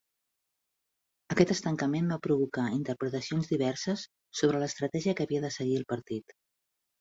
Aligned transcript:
Aquest 1.33 1.51
estancament 1.55 2.07
va 2.13 2.17
provocar 2.23 2.63
interpretacions 2.77 3.51
diverses 3.53 4.07
sobre 4.41 4.63
l'estratègia 4.65 5.15
que 5.21 5.29
havia 5.31 5.45
de 5.45 5.53
seguir 5.59 5.77
el 5.83 5.87
partit. 5.95 6.37